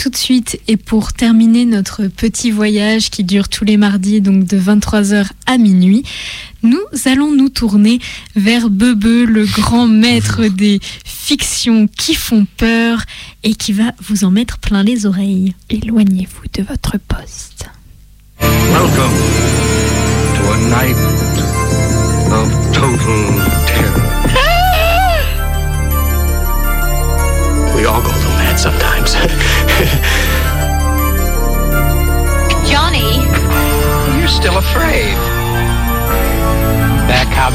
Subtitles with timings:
[0.00, 4.44] tout de suite et pour terminer notre petit voyage qui dure tous les mardis, donc
[4.44, 6.04] de 23h à minuit,
[6.62, 7.98] nous allons nous tourner
[8.34, 13.02] vers Bebe, le grand maître des fictions qui font peur
[13.42, 15.54] et qui va vous en mettre plein les oreilles.
[15.68, 17.66] Éloignez-vous de votre poste.
[18.40, 19.12] Welcome
[20.34, 21.39] to a night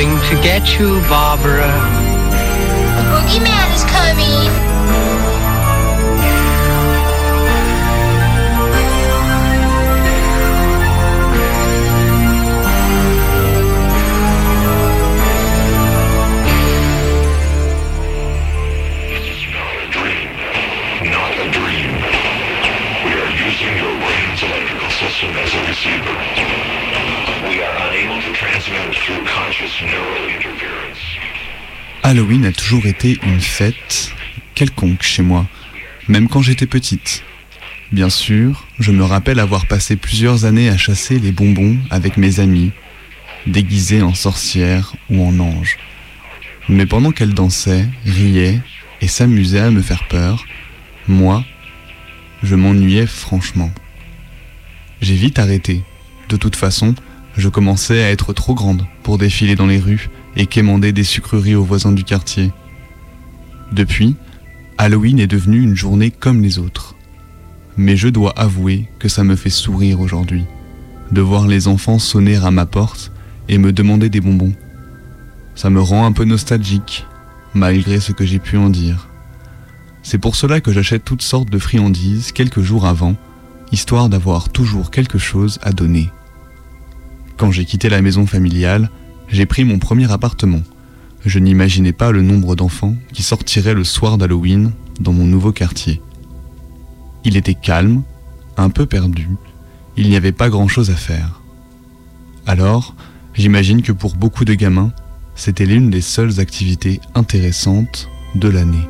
[0.00, 1.68] coming to get you, Barbara.
[2.96, 3.69] the boogeyman
[32.02, 34.12] Halloween a toujours été une fête
[34.54, 35.46] quelconque chez moi,
[36.08, 37.22] même quand j'étais petite.
[37.92, 42.40] Bien sûr, je me rappelle avoir passé plusieurs années à chasser les bonbons avec mes
[42.40, 42.72] amis,
[43.46, 45.76] déguisés en sorcière ou en ange.
[46.68, 48.60] Mais pendant qu'elles dansaient, riaient
[49.00, 50.44] et s'amusaient à me faire peur,
[51.08, 51.44] moi,
[52.42, 53.70] je m'ennuyais franchement.
[55.00, 55.82] J'ai vite arrêté.
[56.28, 56.94] De toute façon,
[57.36, 61.54] je commençais à être trop grande pour défiler dans les rues et quémander des sucreries
[61.54, 62.52] aux voisins du quartier.
[63.72, 64.16] Depuis,
[64.78, 66.96] Halloween est devenu une journée comme les autres.
[67.76, 70.44] Mais je dois avouer que ça me fait sourire aujourd'hui,
[71.12, 73.12] de voir les enfants sonner à ma porte
[73.48, 74.54] et me demander des bonbons.
[75.54, 77.06] Ça me rend un peu nostalgique,
[77.54, 79.08] malgré ce que j'ai pu en dire.
[80.02, 83.16] C'est pour cela que j'achète toutes sortes de friandises quelques jours avant,
[83.72, 86.10] histoire d'avoir toujours quelque chose à donner.
[87.40, 88.90] Quand j'ai quitté la maison familiale,
[89.28, 90.60] j'ai pris mon premier appartement.
[91.24, 96.02] Je n'imaginais pas le nombre d'enfants qui sortiraient le soir d'Halloween dans mon nouveau quartier.
[97.24, 98.02] Il était calme,
[98.58, 99.26] un peu perdu,
[99.96, 101.40] il n'y avait pas grand-chose à faire.
[102.44, 102.94] Alors,
[103.32, 104.92] j'imagine que pour beaucoup de gamins,
[105.34, 108.86] c'était l'une des seules activités intéressantes de l'année.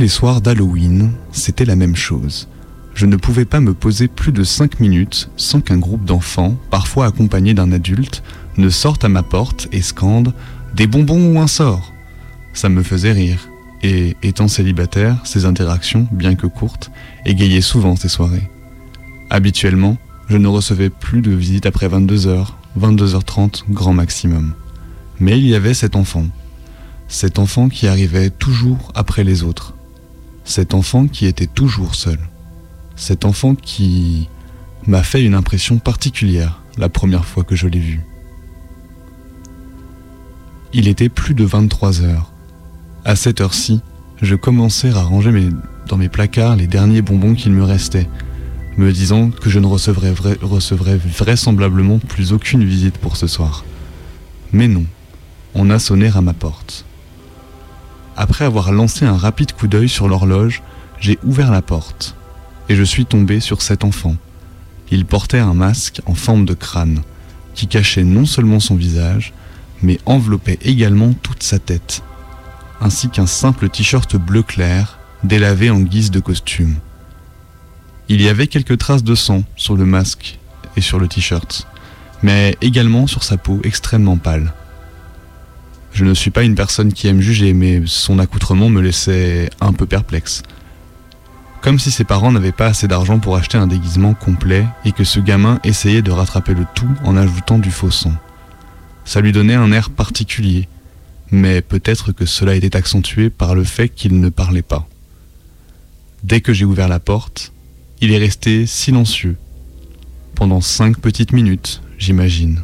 [0.00, 2.48] Les soirs d'Halloween, c'était la même chose.
[2.94, 7.04] Je ne pouvais pas me poser plus de 5 minutes sans qu'un groupe d'enfants, parfois
[7.04, 8.22] accompagnés d'un adulte,
[8.56, 10.32] ne sorte à ma porte et scande
[10.74, 11.92] Des bonbons ou un sort
[12.54, 13.50] Ça me faisait rire,
[13.82, 16.90] et étant célibataire, ces interactions, bien que courtes,
[17.26, 18.50] égayaient souvent ces soirées.
[19.28, 19.98] Habituellement,
[20.30, 22.46] je ne recevais plus de visites après 22h,
[22.80, 24.54] 22h30 grand maximum.
[25.18, 26.24] Mais il y avait cet enfant.
[27.06, 29.74] Cet enfant qui arrivait toujours après les autres.
[30.44, 32.18] Cet enfant qui était toujours seul.
[32.96, 34.28] Cet enfant qui
[34.86, 38.00] m'a fait une impression particulière la première fois que je l'ai vu.
[40.72, 42.32] Il était plus de 23 heures.
[43.04, 43.80] À cette heure-ci,
[44.22, 45.48] je commençais à ranger
[45.88, 48.08] dans mes placards les derniers bonbons qu'il me restait,
[48.76, 53.64] me disant que je ne recevrais, vra- recevrais vraisemblablement plus aucune visite pour ce soir.
[54.52, 54.84] Mais non,
[55.54, 56.84] on a sonné à ma porte.
[58.20, 60.62] Après avoir lancé un rapide coup d'œil sur l'horloge,
[61.00, 62.14] j'ai ouvert la porte
[62.68, 64.14] et je suis tombé sur cet enfant.
[64.90, 67.00] Il portait un masque en forme de crâne
[67.54, 69.32] qui cachait non seulement son visage,
[69.80, 72.02] mais enveloppait également toute sa tête,
[72.82, 76.74] ainsi qu'un simple t-shirt bleu clair délavé en guise de costume.
[78.10, 80.38] Il y avait quelques traces de sang sur le masque
[80.76, 81.66] et sur le t-shirt,
[82.22, 84.52] mais également sur sa peau extrêmement pâle.
[85.92, 89.72] Je ne suis pas une personne qui aime juger, mais son accoutrement me laissait un
[89.72, 90.42] peu perplexe.
[91.62, 95.04] Comme si ses parents n'avaient pas assez d'argent pour acheter un déguisement complet et que
[95.04, 98.14] ce gamin essayait de rattraper le tout en ajoutant du faux sang.
[99.04, 100.68] Ça lui donnait un air particulier,
[101.30, 104.88] mais peut-être que cela était accentué par le fait qu'il ne parlait pas.
[106.22, 107.52] Dès que j'ai ouvert la porte,
[108.00, 109.36] il est resté silencieux,
[110.34, 112.62] pendant cinq petites minutes, j'imagine,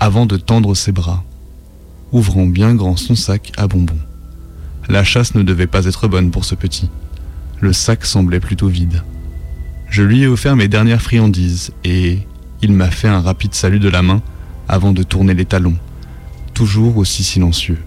[0.00, 1.22] avant de tendre ses bras,
[2.16, 3.98] ouvrant bien grand son sac à bonbons.
[4.88, 6.88] La chasse ne devait pas être bonne pour ce petit.
[7.60, 9.02] Le sac semblait plutôt vide.
[9.90, 12.20] Je lui ai offert mes dernières friandises et
[12.62, 14.22] il m'a fait un rapide salut de la main
[14.66, 15.76] avant de tourner les talons,
[16.54, 17.78] toujours aussi silencieux.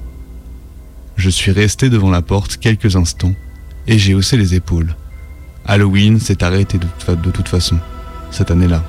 [1.15, 3.33] Je suis resté devant la porte quelques instants
[3.87, 4.95] et j'ai haussé les épaules.
[5.65, 7.77] Halloween s'est arrêté de, toute façon,
[8.29, 8.83] cette année-là.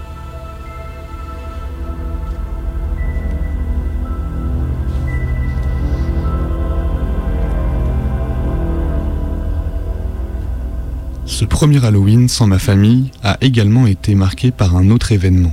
[11.60, 15.52] Premier Halloween sans ma famille a également été marqué par un autre événement,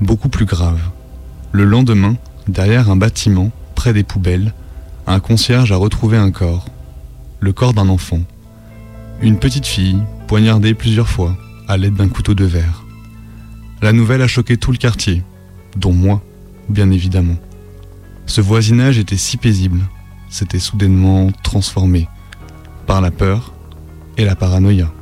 [0.00, 0.78] beaucoup plus grave.
[1.50, 2.14] Le lendemain,
[2.46, 4.54] derrière un bâtiment, près des poubelles,
[5.08, 6.66] un concierge a retrouvé un corps,
[7.40, 8.20] le corps d'un enfant.
[9.20, 9.98] Une petite fille,
[10.28, 11.36] poignardée plusieurs fois,
[11.66, 12.84] à l'aide d'un couteau de verre.
[13.82, 15.24] La nouvelle a choqué tout le quartier,
[15.74, 16.22] dont moi,
[16.68, 17.36] bien évidemment.
[18.26, 19.80] Ce voisinage était si paisible,
[20.28, 22.06] s'était soudainement transformé
[22.86, 23.52] par la peur
[24.16, 24.92] et la paranoïa.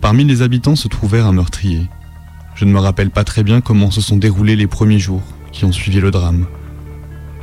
[0.00, 1.86] Parmi les habitants se trouvait un meurtrier.
[2.54, 5.64] Je ne me rappelle pas très bien comment se sont déroulés les premiers jours qui
[5.64, 6.46] ont suivi le drame.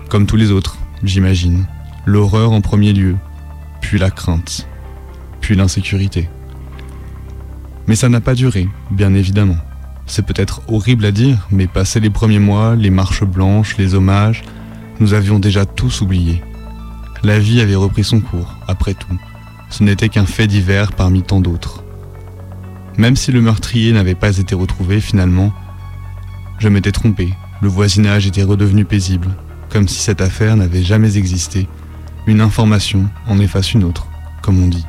[0.09, 1.67] Comme tous les autres, j'imagine.
[2.05, 3.15] L'horreur en premier lieu,
[3.81, 4.67] puis la crainte,
[5.39, 6.29] puis l'insécurité.
[7.85, 9.57] Mais ça n'a pas duré, bien évidemment.
[10.07, 14.43] C'est peut-être horrible à dire, mais passé les premiers mois, les marches blanches, les hommages,
[14.99, 16.41] nous avions déjà tous oublié.
[17.23, 19.19] La vie avait repris son cours, après tout.
[19.69, 21.83] Ce n'était qu'un fait divers parmi tant d'autres.
[22.97, 25.53] Même si le meurtrier n'avait pas été retrouvé finalement,
[26.57, 29.29] je m'étais trompé, le voisinage était redevenu paisible,
[29.69, 31.67] comme si cette affaire n'avait jamais existé.
[32.25, 34.07] Une information en efface une autre,
[34.41, 34.85] comme on dit.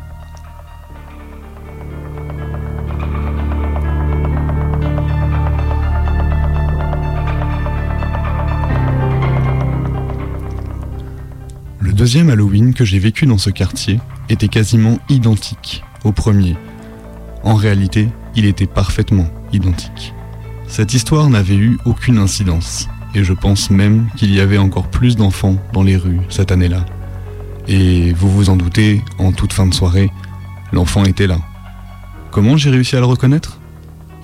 [11.79, 14.01] Le deuxième Halloween que j'ai vécu dans ce quartier
[14.31, 16.57] était quasiment identique au premier.
[17.43, 20.15] En réalité, il était parfaitement identique.
[20.67, 25.17] Cette histoire n'avait eu aucune incidence, et je pense même qu'il y avait encore plus
[25.17, 26.85] d'enfants dans les rues cette année-là.
[27.67, 30.11] Et vous vous en doutez, en toute fin de soirée,
[30.73, 31.39] l'enfant était là.
[32.31, 33.61] Comment j'ai réussi à le reconnaître?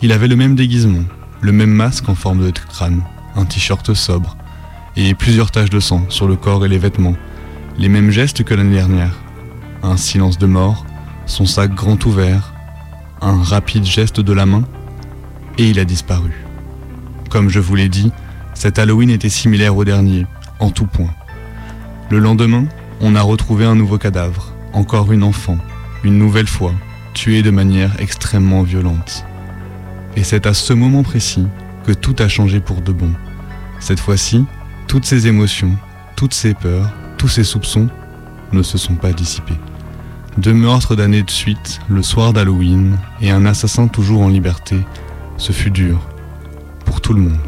[0.03, 1.05] Il avait le même déguisement,
[1.41, 3.03] le même masque en forme de crâne,
[3.37, 4.37] un t-shirt sobre,
[4.97, 7.17] et plusieurs taches de sang sur le corps et les vêtements,
[7.79, 9.15] les mêmes gestes que l'année dernière.
[9.83, 10.87] Un silence de mort,
[11.27, 12.54] son sac grand ouvert,
[13.21, 14.65] un rapide geste de la main,
[15.59, 16.33] et il a disparu.
[17.31, 18.13] Comme je vous l'ai dit,
[18.55, 20.27] cet Halloween était similaire au dernier,
[20.61, 21.15] en tout point.
[22.11, 22.67] Le lendemain,
[23.01, 25.59] on a retrouvé un nouveau cadavre, encore une enfant,
[26.05, 26.73] une nouvelle fois,
[27.15, 29.25] tuée de manière extrêmement violente.
[30.17, 31.47] Et c'est à ce moment précis
[31.85, 33.11] que tout a changé pour de bon.
[33.81, 34.45] Cette fois-ci,
[34.87, 35.77] toutes ces émotions,
[36.17, 37.89] toutes ces peurs, tous ces soupçons
[38.53, 39.59] ne se sont pas dissipés.
[40.37, 44.77] Deux meurtres d'années de suite, le soir d'Halloween, et un assassin toujours en liberté,
[45.37, 46.01] ce fut dur,
[46.85, 47.39] pour tout le monde.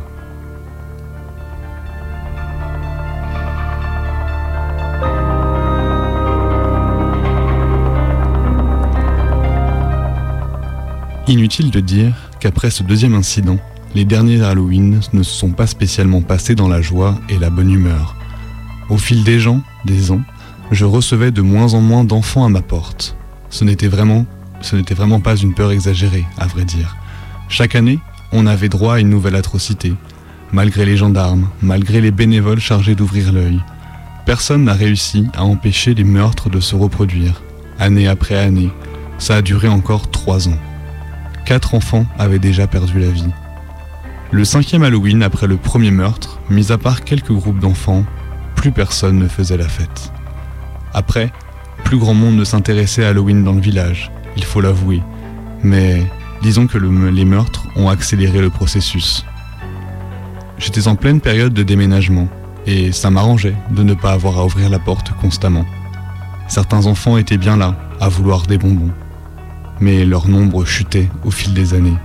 [11.26, 13.58] Inutile de dire qu'après ce deuxième incident,
[13.96, 17.72] les derniers Halloween ne se sont pas spécialement passés dans la joie et la bonne
[17.72, 18.14] humeur.
[18.90, 20.22] Au fil des gens, des ans,
[20.70, 23.16] je recevais de moins en moins d'enfants à ma porte.
[23.50, 24.26] Ce n'était vraiment,
[24.60, 26.96] ce n'était vraiment pas une peur exagérée, à vrai dire.
[27.48, 27.98] Chaque année,
[28.32, 29.94] on avait droit à une nouvelle atrocité,
[30.52, 33.60] malgré les gendarmes, malgré les bénévoles chargés d'ouvrir l'œil.
[34.24, 37.42] Personne n'a réussi à empêcher les meurtres de se reproduire,
[37.78, 38.70] année après année.
[39.18, 40.58] Ça a duré encore trois ans.
[41.44, 43.30] Quatre enfants avaient déjà perdu la vie.
[44.32, 48.04] Le cinquième Halloween après le premier meurtre, mis à part quelques groupes d'enfants,
[48.56, 50.10] plus personne ne faisait la fête.
[50.96, 51.30] Après,
[51.84, 55.02] plus grand monde ne s'intéressait à Halloween dans le village, il faut l'avouer.
[55.62, 56.02] Mais
[56.42, 59.24] disons que le- les meurtres ont accéléré le processus.
[60.58, 62.28] J'étais en pleine période de déménagement,
[62.66, 65.66] et ça m'arrangeait de ne pas avoir à ouvrir la porte constamment.
[66.48, 68.90] Certains enfants étaient bien là, à vouloir des bonbons,
[69.80, 71.96] mais leur nombre chutait au fil des années.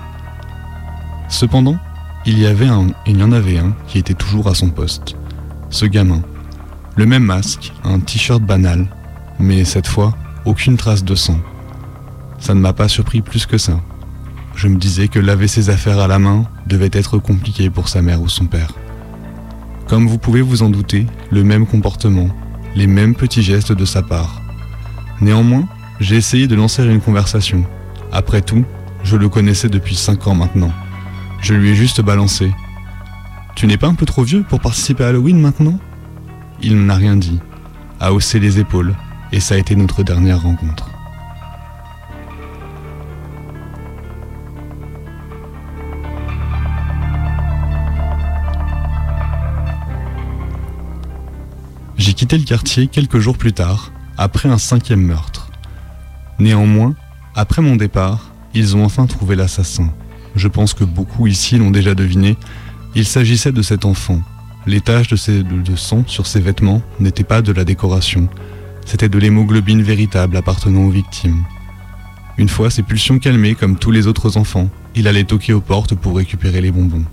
[1.29, 1.77] Cependant,
[2.25, 5.15] il y, avait un, il y en avait un qui était toujours à son poste.
[5.69, 6.21] Ce gamin.
[6.97, 8.85] Le même masque, un t-shirt banal,
[9.39, 10.13] mais cette fois,
[10.45, 11.39] aucune trace de sang.
[12.39, 13.79] Ça ne m'a pas surpris plus que ça.
[14.55, 18.01] Je me disais que laver ses affaires à la main devait être compliqué pour sa
[18.01, 18.73] mère ou son père.
[19.87, 22.29] Comme vous pouvez vous en douter, le même comportement,
[22.75, 24.41] les mêmes petits gestes de sa part.
[25.21, 25.67] Néanmoins,
[25.99, 27.65] j'ai essayé de lancer une conversation.
[28.11, 28.65] Après tout,
[29.03, 30.73] je le connaissais depuis 5 ans maintenant.
[31.41, 32.51] Je lui ai juste balancé.
[33.55, 35.79] Tu n'es pas un peu trop vieux pour participer à Halloween maintenant?
[36.63, 37.39] Il n'a rien dit,
[37.99, 38.95] a haussé les épaules,
[39.31, 40.89] et ça a été notre dernière rencontre.
[51.97, 55.49] J'ai quitté le quartier quelques jours plus tard, après un cinquième meurtre.
[56.39, 56.93] Néanmoins,
[57.35, 59.91] après mon départ, ils ont enfin trouvé l'assassin.
[60.35, 62.37] Je pense que beaucoup ici l'ont déjà deviné.
[62.95, 64.21] Il s'agissait de cet enfant.
[64.67, 68.29] Les taches de, sang sur ses vêtements n'étaient pas de la décoration.
[68.85, 71.43] C'était de l'hémoglobine véritable appartenant aux victimes.
[72.37, 75.95] Une fois ses pulsions calmées comme tous les autres enfants, il allait toquer aux portes
[75.95, 77.05] pour récupérer les bonbons.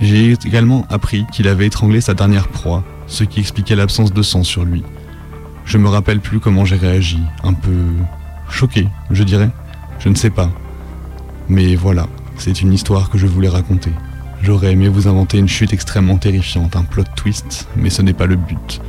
[0.00, 4.42] J'ai également appris qu'il avait étranglé sa dernière proie, ce qui expliquait l'absence de sang
[4.42, 4.82] sur lui.
[5.64, 7.76] Je me rappelle plus comment j'ai réagi, un peu
[8.48, 9.50] choqué, je dirais.
[10.00, 10.50] Je ne sais pas.
[11.48, 12.08] Mais voilà,
[12.38, 13.92] c'est une histoire que je voulais raconter.
[14.42, 18.26] J'aurais aimé vous inventer une chute extrêmement terrifiante, un plot twist, mais ce n'est pas
[18.26, 18.80] le but.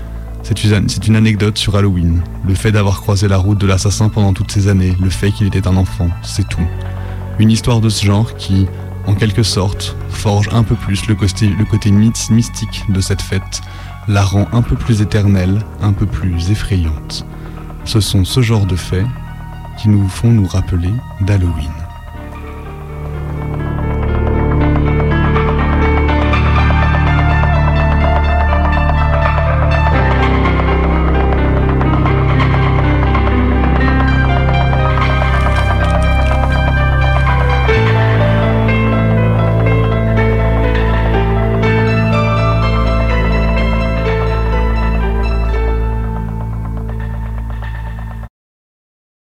[0.43, 0.63] C'est
[1.08, 4.70] une, anecdote sur Halloween, le fait d'avoir croisé la route de l'assassin pendant toutes ces
[4.70, 6.65] années, le fait qu'il était un enfant, c'est tout.
[7.38, 8.65] Une histoire de ce genre qui,
[9.08, 13.62] en quelque sorte, forge un peu plus le côté, le côté mystique de cette fête,
[14.08, 17.25] la rend un peu plus éternelle, un peu plus effrayante.
[17.84, 19.05] Ce sont ce genre de faits
[19.77, 20.91] qui nous font nous rappeler
[21.22, 21.72] d'Halloween.